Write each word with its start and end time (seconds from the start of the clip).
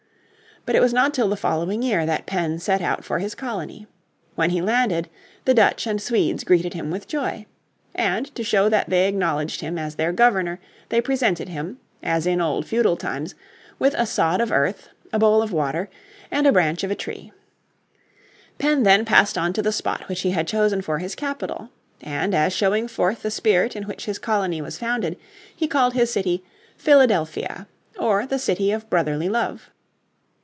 But 0.63 0.75
it 0.75 0.79
was 0.81 0.93
not 0.93 1.15
till 1.15 1.27
the 1.27 1.35
following 1.35 1.81
year 1.81 2.05
that 2.05 2.27
Penn 2.27 2.59
set 2.59 2.83
out 2.83 3.03
for 3.03 3.17
his 3.17 3.33
colony. 3.33 3.87
When 4.35 4.51
he 4.51 4.61
landed 4.61 5.09
the 5.45 5.55
Dutch 5.55 5.87
and 5.87 5.99
Swedes 5.99 6.43
greeted 6.43 6.75
him 6.75 6.91
with 6.91 7.07
joy. 7.07 7.47
And 7.95 8.27
to 8.35 8.43
show 8.43 8.69
that 8.69 8.87
they 8.91 9.07
acknowledged 9.07 9.61
him 9.61 9.79
as 9.79 9.95
their 9.95 10.13
Governor 10.13 10.59
they 10.89 11.01
presented 11.01 11.49
him, 11.49 11.79
as 12.03 12.27
in 12.27 12.39
old 12.39 12.67
feudal 12.67 12.95
times, 12.95 13.33
with 13.79 13.95
a 13.97 14.05
sod 14.05 14.39
of 14.39 14.51
earth, 14.51 14.89
a 15.11 15.17
bowl 15.17 15.41
of 15.41 15.51
water, 15.51 15.89
and 16.29 16.45
a 16.45 16.51
branch 16.51 16.83
of 16.83 16.91
a 16.91 16.95
tree. 16.95 17.31
Penn 18.59 18.83
then 18.83 19.03
passed 19.03 19.39
on 19.39 19.53
to 19.53 19.63
the 19.63 19.71
spot 19.71 20.07
which 20.07 20.21
he 20.21 20.29
had 20.29 20.47
chosen 20.47 20.83
for 20.83 20.99
his 20.99 21.15
capital. 21.15 21.71
And 22.03 22.35
as 22.35 22.53
showing 22.53 22.87
forth 22.87 23.23
the 23.23 23.31
spirit 23.31 23.75
in 23.75 23.85
which 23.85 24.05
his 24.05 24.19
colony 24.19 24.61
was 24.61 24.77
founded, 24.77 25.17
he 25.55 25.67
called 25.67 25.95
his 25.95 26.13
city 26.13 26.43
Philadelphia 26.77 27.65
or 27.97 28.27
the 28.27 28.37
city 28.37 28.71
of 28.71 28.87
brotherly 28.91 29.27
love. 29.27 29.71